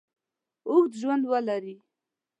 [0.69, 1.75] اوږد ژوند ولري.